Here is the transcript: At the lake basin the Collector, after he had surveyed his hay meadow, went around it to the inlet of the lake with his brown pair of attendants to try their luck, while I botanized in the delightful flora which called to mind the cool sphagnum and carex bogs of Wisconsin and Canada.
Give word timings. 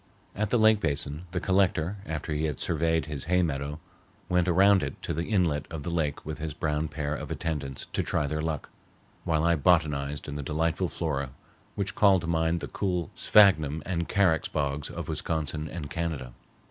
At 0.35 0.49
the 0.49 0.57
lake 0.57 0.79
basin 0.79 1.27
the 1.29 1.39
Collector, 1.39 1.97
after 2.07 2.33
he 2.33 2.45
had 2.45 2.59
surveyed 2.59 3.05
his 3.05 3.25
hay 3.25 3.43
meadow, 3.43 3.79
went 4.29 4.47
around 4.47 4.81
it 4.81 4.99
to 5.03 5.13
the 5.13 5.25
inlet 5.25 5.67
of 5.69 5.83
the 5.83 5.91
lake 5.91 6.25
with 6.25 6.39
his 6.39 6.55
brown 6.55 6.87
pair 6.87 7.13
of 7.13 7.29
attendants 7.29 7.85
to 7.93 8.01
try 8.01 8.25
their 8.25 8.41
luck, 8.41 8.71
while 9.25 9.43
I 9.43 9.55
botanized 9.55 10.27
in 10.27 10.33
the 10.33 10.41
delightful 10.41 10.87
flora 10.89 11.29
which 11.75 11.93
called 11.93 12.21
to 12.21 12.27
mind 12.27 12.61
the 12.61 12.67
cool 12.67 13.11
sphagnum 13.13 13.83
and 13.85 14.09
carex 14.09 14.47
bogs 14.51 14.89
of 14.89 15.07
Wisconsin 15.07 15.69
and 15.69 15.87
Canada. 15.91 16.33